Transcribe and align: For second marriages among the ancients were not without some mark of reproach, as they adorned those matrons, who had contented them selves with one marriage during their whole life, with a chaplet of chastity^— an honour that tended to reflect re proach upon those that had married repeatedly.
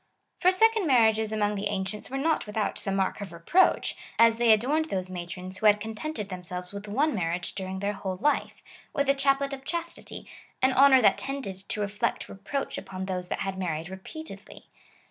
For 0.39 0.49
second 0.51 0.87
marriages 0.87 1.31
among 1.31 1.53
the 1.53 1.67
ancients 1.67 2.09
were 2.09 2.17
not 2.17 2.47
without 2.47 2.79
some 2.79 2.95
mark 2.95 3.21
of 3.21 3.31
reproach, 3.31 3.95
as 4.17 4.37
they 4.37 4.51
adorned 4.51 4.85
those 4.85 5.11
matrons, 5.11 5.59
who 5.59 5.67
had 5.67 5.79
contented 5.79 6.27
them 6.29 6.43
selves 6.43 6.73
with 6.73 6.87
one 6.87 7.13
marriage 7.13 7.53
during 7.53 7.77
their 7.81 7.93
whole 7.93 8.17
life, 8.17 8.63
with 8.93 9.07
a 9.09 9.13
chaplet 9.13 9.53
of 9.53 9.63
chastity^— 9.63 10.25
an 10.63 10.73
honour 10.73 11.03
that 11.03 11.19
tended 11.19 11.69
to 11.69 11.81
reflect 11.81 12.27
re 12.27 12.35
proach 12.35 12.79
upon 12.79 13.05
those 13.05 13.27
that 13.27 13.41
had 13.41 13.59
married 13.59 13.89
repeatedly. 13.89 14.71